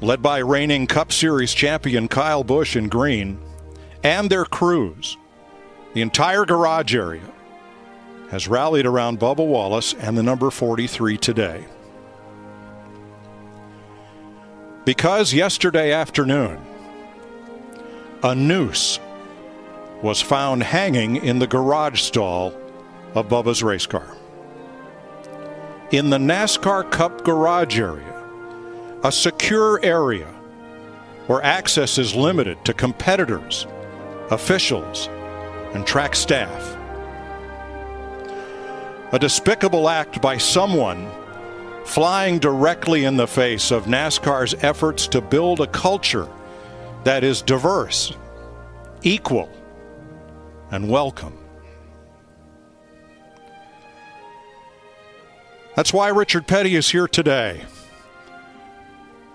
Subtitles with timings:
[0.00, 3.38] led by reigning Cup Series champion Kyle Busch in green,
[4.02, 5.16] and their crews,
[5.92, 7.32] the entire garage area,
[8.30, 11.64] has rallied around Bubba Wallace and the number 43 today.
[14.84, 16.58] Because yesterday afternoon,
[18.22, 18.98] a noose
[20.02, 22.54] was found hanging in the garage stall
[23.14, 24.16] of Bubba's race car.
[25.90, 28.09] In the NASCAR Cup garage area,
[29.02, 30.26] a secure area
[31.26, 33.66] where access is limited to competitors,
[34.30, 35.08] officials,
[35.74, 36.76] and track staff.
[39.12, 41.10] A despicable act by someone
[41.84, 46.28] flying directly in the face of NASCAR's efforts to build a culture
[47.04, 48.14] that is diverse,
[49.02, 49.50] equal,
[50.70, 51.36] and welcome.
[55.74, 57.64] That's why Richard Petty is here today,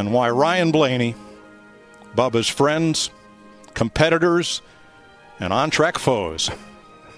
[0.00, 1.14] and why Ryan Blaney,
[2.16, 3.10] Bubba's friends,
[3.74, 4.62] competitors,
[5.38, 6.50] and on track foes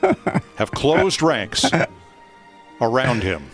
[0.57, 1.65] have closed ranks
[2.81, 3.49] around him.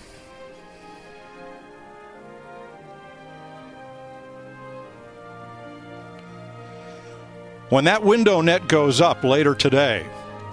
[7.68, 10.06] When that window net goes up later today,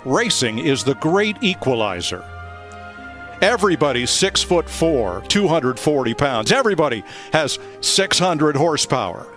[0.03, 2.29] racing is the great equalizer.
[3.45, 6.51] Everybody's six foot four, 240 pounds.
[6.51, 9.31] Everybody has 600 horsepower.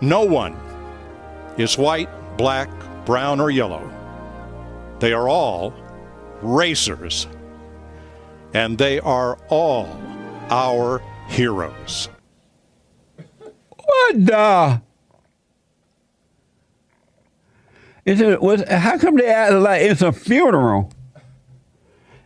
[0.00, 0.56] No one
[1.58, 2.70] is white, black,
[3.04, 3.92] brown, or yellow.
[5.00, 5.74] They are all
[6.42, 7.26] racers.
[8.54, 9.88] And they are all
[10.48, 12.08] our heroes.
[13.84, 14.80] What the?
[18.04, 18.62] Is it was?
[18.62, 20.92] How come they act like it's a funeral?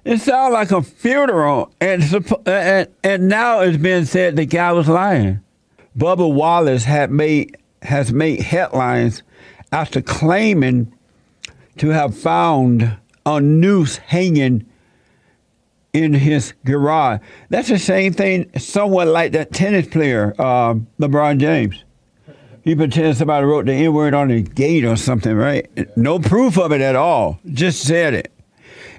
[0.05, 2.03] It sounds like a funeral, and,
[2.47, 5.41] and and now it's been said the guy was lying.
[5.97, 9.23] Bubba Wallace had made has made headlines
[9.73, 10.93] after claiming
[11.79, 14.67] to have found a noose hanging
[15.95, 17.21] in his garage.
[17.49, 21.83] That's the same thing, somewhat like that tennis player, uh, LeBron James.
[22.63, 25.69] He pretends somebody wrote the N word on the gate or something, right?
[25.97, 27.39] No proof of it at all.
[27.47, 28.34] Just said it.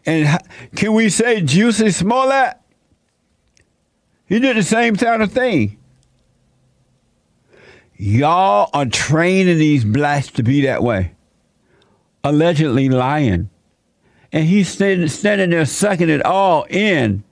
[0.06, 0.40] And
[0.76, 2.58] can we say Jussie Smollett?
[4.28, 5.78] He did the same kind of thing.
[7.98, 11.14] Y'all are training these blacks to be that way,
[12.24, 13.50] allegedly lying.
[14.32, 17.24] And he's standing, standing there sucking it all in.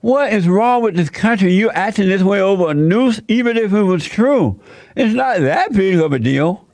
[0.00, 1.52] What is wrong with this country?
[1.52, 4.58] You acting this way over a noose, even if it was true.
[4.96, 6.67] It's not that big of a deal.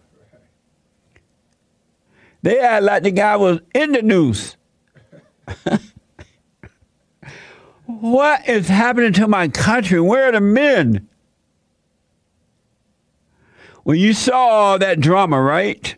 [2.45, 4.59] They act like the guy was in the news.
[7.87, 9.99] what is happening to my country?
[9.99, 11.09] Where are the men?
[13.83, 15.97] Well, you saw that drama, right?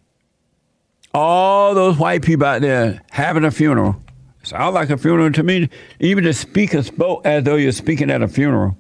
[1.12, 4.00] All those white people out there having a funeral.
[4.44, 5.68] Sounds like a funeral to me.
[5.98, 8.78] Even the speaker spoke as though you're speaking at a funeral.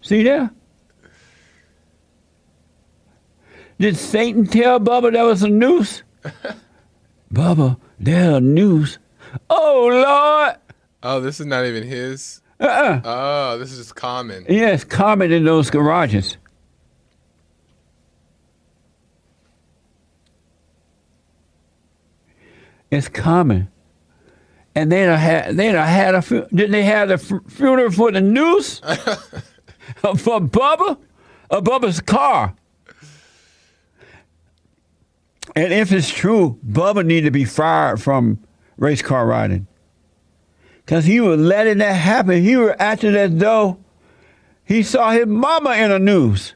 [0.00, 0.52] See there?
[3.78, 6.02] Did Satan tell Bubba there was a noose?
[7.32, 8.98] Bubba, there's a noose.
[9.48, 10.56] Oh, Lord.
[11.02, 12.42] Oh, this is not even his?
[12.60, 13.00] Uh-uh.
[13.04, 14.46] Oh, this is just common.
[14.48, 16.36] Yeah, it's common in those garages.
[22.90, 23.68] It's common.
[24.74, 27.18] And they don't have, they don't had a, didn't they have the
[27.48, 28.80] funeral for the noose?
[29.96, 30.98] for Bubba?
[31.50, 32.54] Or Bubba's car?
[35.58, 38.38] And if it's true, Bubba need to be fired from
[38.76, 39.66] race car riding.
[40.76, 42.44] Because he was letting that happen.
[42.44, 43.80] He was acting as though
[44.64, 46.54] he saw his mama in the news.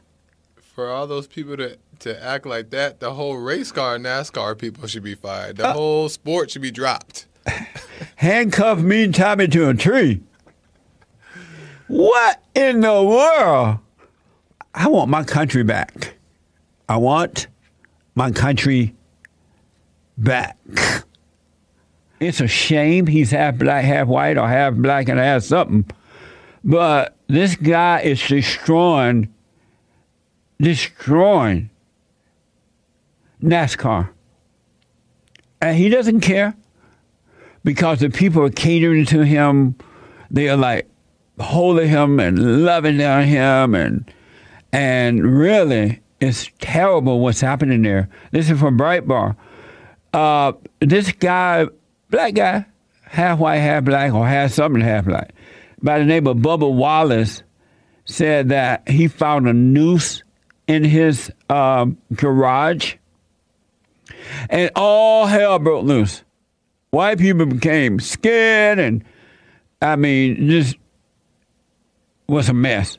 [0.55, 4.87] For all those people to, to act like that, the whole race car NASCAR people
[4.87, 5.57] should be fired.
[5.57, 7.25] The uh, whole sport should be dropped.
[8.15, 10.21] Handcuff me and tie me to a tree.
[11.87, 13.79] What in the world?
[14.73, 16.13] I want my country back.
[16.87, 17.47] I want
[18.15, 18.95] my country
[20.17, 20.57] back.
[22.19, 25.85] It's a shame he's half black, half white, or half black and half something.
[26.63, 29.33] But this guy is destroying,
[30.59, 31.69] destroying
[33.41, 34.09] NASCAR.
[35.61, 36.55] And he doesn't care
[37.63, 39.75] because the people are catering to him.
[40.31, 40.89] They are like
[41.39, 44.11] holding him and loving on him and
[44.71, 48.09] and really it's terrible what's happening there.
[48.31, 49.35] This is from Breitbart.
[50.13, 51.67] Uh, this guy,
[52.09, 52.65] black guy,
[53.03, 55.33] half white, half black, or half something, half black,
[55.81, 57.43] by the name of Bubba Wallace
[58.05, 60.23] said that he found a noose
[60.67, 62.95] in his um, garage,
[64.49, 66.23] and all hell broke loose.
[66.91, 69.03] White people became scared, and
[69.81, 70.77] I mean, just
[72.27, 72.97] was a mess.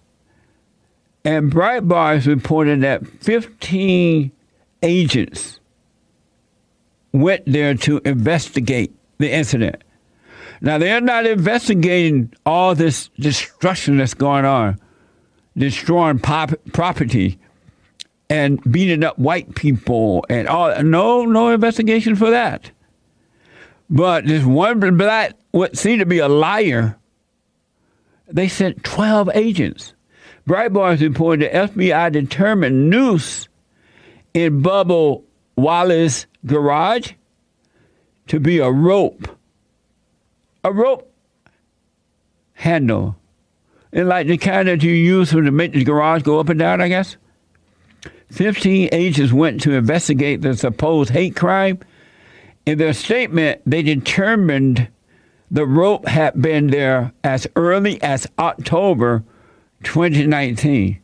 [1.25, 4.31] And Breitbart reported that 15
[4.83, 5.61] agents
[7.15, 9.83] went there to investigate the incident.
[10.61, 14.79] Now, they're not investigating all this destruction that's going on,
[15.57, 17.39] destroying pop- property
[18.29, 20.83] and beating up white people and all.
[20.83, 22.71] No, no investigation for that.
[23.89, 26.97] But this one black, what seemed to be a liar,
[28.27, 29.95] they sent 12 agents.
[30.49, 33.49] Breitbart reported the FBI determined noose
[34.33, 35.23] in Bubba
[35.57, 37.13] Wallace's garage
[38.29, 39.29] to be a rope.
[40.63, 41.11] A rope
[42.55, 43.17] handle.
[43.93, 46.81] And like the kind that you use to make the garage go up and down,
[46.81, 47.17] I guess.
[48.31, 51.79] 15 agents went to investigate the supposed hate crime.
[52.67, 54.89] In their statement, they determined
[55.51, 59.23] the rope had been there as early as October
[59.85, 61.01] 2019.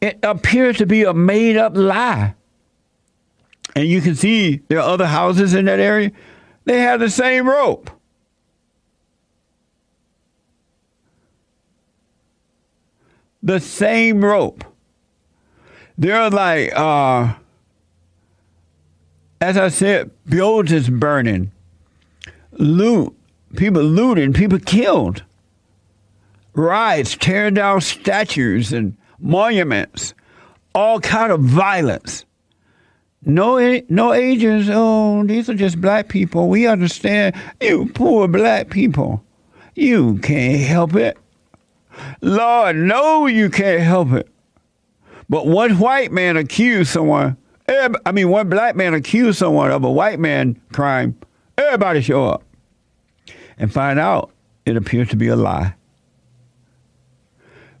[0.00, 2.34] It appears to be a made up lie.
[3.74, 6.10] And you can see there are other houses in that area.
[6.64, 7.90] They have the same rope.
[13.42, 14.64] The same rope.
[15.96, 17.34] They're like, uh,
[19.40, 21.52] as I said, buildings burning,
[22.52, 23.16] loot,
[23.56, 25.22] people looting, people killed,
[26.54, 30.14] riots, tearing down statues and monuments,
[30.74, 32.24] all kind of violence.
[33.24, 34.68] No, no agents.
[34.72, 36.48] Oh, these are just black people.
[36.48, 37.34] We understand.
[37.60, 39.24] You poor black people.
[39.74, 41.18] You can't help it.
[42.20, 44.28] Lord, no, you can't help it.
[45.28, 47.36] But one white man accused someone.
[47.68, 51.18] I mean, one black man accused someone of a white man crime.
[51.58, 52.42] Everybody show up
[53.58, 54.30] and find out
[54.64, 55.74] it appears to be a lie.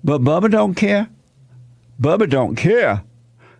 [0.04, 1.08] But Bubba don't care.
[2.00, 3.02] Bubba don't care.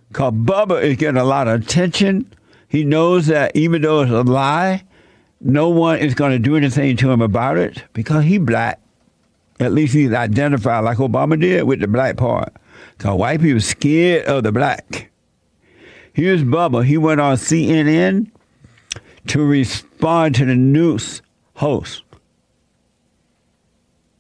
[0.09, 2.33] Because Bubba is getting a lot of attention.
[2.69, 4.85] He knows that even though it's a lie,
[5.41, 8.81] no one is going to do anything to him about it because he black.
[9.61, 12.53] At least he's identified like Obama did with the black part.
[12.97, 15.11] Because white people scared of the black.
[16.13, 16.85] Here's Bubba.
[16.85, 18.31] He went on CNN
[19.29, 21.23] to respond to the news
[21.55, 22.03] host.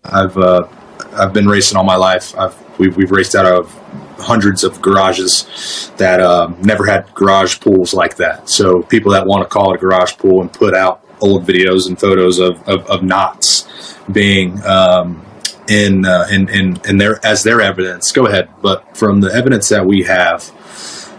[0.04, 0.66] I've uh,
[1.12, 2.36] I've been racing all my life.
[2.36, 3.72] I've we've, we've raced out of
[4.18, 8.48] hundreds of garages that uh, never had garage pulls like that.
[8.48, 11.88] So people that want to call it a garage pull and put out old videos
[11.88, 15.24] and photos of, of, of knots being um,
[15.68, 18.12] in, uh, in, in in their as their evidence.
[18.12, 20.50] Go ahead, but from the evidence that we have,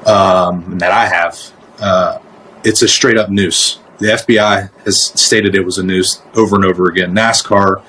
[0.08, 1.40] um, that I have,
[1.80, 2.20] uh,
[2.64, 3.80] it's a straight up noose.
[4.00, 7.14] The FBI has stated it was a noose over and over again.
[7.14, 7.84] NASCAR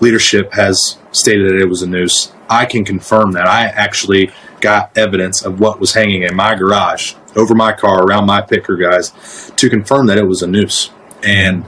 [0.00, 2.32] leadership has stated that it was a noose.
[2.48, 3.46] I can confirm that.
[3.46, 8.26] I actually got evidence of what was hanging in my garage, over my car, around
[8.26, 10.90] my picker guys, to confirm that it was a noose.
[11.22, 11.64] And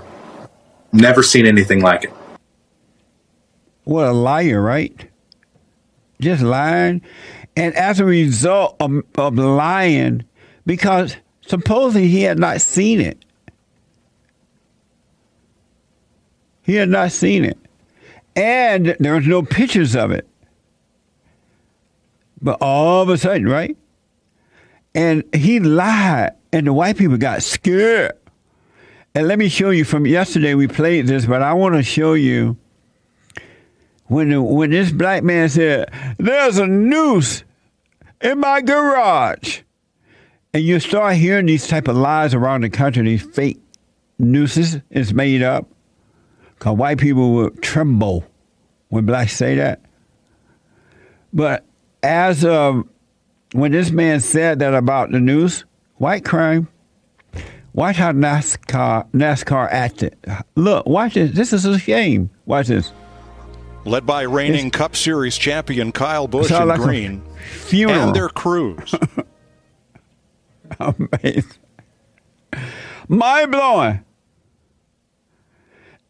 [0.93, 2.13] never seen anything like it.
[3.85, 5.09] What a liar, right?
[6.20, 7.03] Just lying.
[7.56, 10.25] And as a result of, of lying,
[10.67, 11.17] because
[11.47, 13.25] supposedly he had not seen it,
[16.63, 17.58] he had not seen it.
[18.39, 20.25] And there was no pictures of it.
[22.41, 23.77] But all of a sudden, right?
[24.95, 28.13] And he lied, and the white people got scared.
[29.13, 32.15] And let me show you from yesterday, we played this, but I want to show
[32.15, 32.57] you
[34.05, 37.43] when, the, when this black man said, There's a noose
[38.21, 39.63] in my garage.
[40.55, 43.59] And you start hearing these type of lies around the country, these fake
[44.17, 45.69] nooses is made up.
[46.58, 48.24] Because white people will tremble
[48.88, 49.81] when blacks say that.
[51.32, 51.65] But
[52.03, 52.84] as of
[53.53, 55.65] when this man said that about the news,
[55.96, 56.69] white crime,
[57.72, 60.17] watch how NASCAR NASCAR acted.
[60.56, 61.32] Look, watch this.
[61.32, 62.31] This is a shame.
[62.46, 62.93] Watch this.
[63.84, 67.22] Led by reigning it's, Cup Series champion Kyle Busch and like Green
[67.72, 68.94] and their crews.
[70.81, 71.44] Amazing.
[73.08, 74.05] Mind blowing.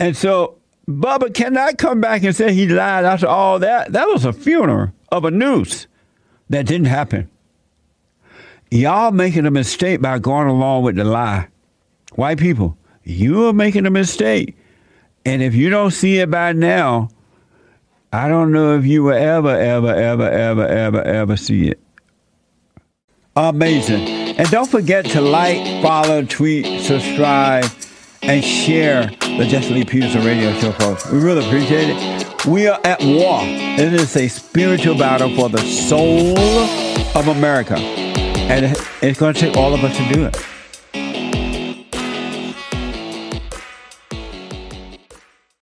[0.00, 3.93] And so Bubba cannot come back and say he lied after all that.
[3.93, 5.87] That was a funeral of a noose
[6.49, 7.28] that didn't happen.
[8.71, 11.49] Y'all making a mistake by going along with the lie.
[12.14, 14.57] White people, you are making a mistake.
[15.25, 17.09] And if you don't see it by now,
[18.12, 21.81] I don't know if you will ever, ever, ever, ever, ever, ever see it.
[23.37, 24.09] Amazing.
[24.38, 27.67] And don't forget to like, follow, tweet, subscribe,
[28.23, 31.09] and share the Jesse Lee Peterson radio show, folks.
[31.09, 32.45] We really appreciate it.
[32.45, 33.38] We are at war.
[33.45, 36.37] It is a spiritual battle for the soul
[37.16, 37.76] of America.
[37.78, 40.37] And it's going to take all of us to do it.